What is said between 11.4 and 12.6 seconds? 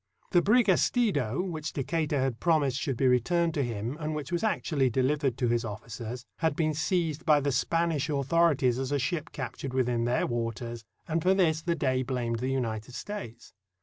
the Dey blamed the